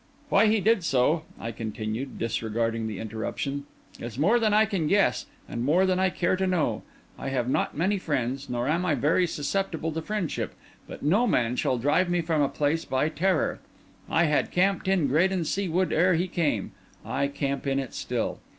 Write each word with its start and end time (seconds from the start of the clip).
"Why 0.29 0.47
he 0.47 0.61
did 0.61 0.83
so," 0.83 1.25
I 1.39 1.51
continued, 1.51 2.17
disregarding 2.17 2.87
the 2.87 2.97
interruption, 2.97 3.67
"is 3.99 4.17
more 4.17 4.39
than 4.39 4.51
I 4.51 4.65
can 4.65 4.87
guess, 4.87 5.27
and 5.47 5.63
more 5.63 5.85
than 5.85 5.99
I 5.99 6.09
care 6.09 6.35
to 6.37 6.47
know. 6.47 6.81
I 7.19 7.29
have 7.29 7.47
not 7.47 7.77
many 7.77 7.99
friends, 7.99 8.49
nor 8.49 8.67
am 8.67 8.83
I 8.83 8.95
very 8.95 9.27
susceptible 9.27 9.91
to 9.91 10.01
friendship; 10.01 10.55
but 10.87 11.03
no 11.03 11.27
man 11.27 11.55
shall 11.55 11.77
drive 11.77 12.09
me 12.09 12.21
from 12.21 12.41
a 12.41 12.49
place 12.49 12.83
by 12.83 13.09
terror. 13.09 13.59
I 14.09 14.23
had 14.23 14.49
camped 14.49 14.87
in 14.87 15.05
Graden 15.05 15.45
Sea 15.45 15.69
Wood 15.69 15.93
ere 15.93 16.15
he 16.15 16.27
came; 16.27 16.71
I 17.05 17.27
camp 17.27 17.67
in 17.67 17.77
it 17.77 17.93
still. 17.93 18.39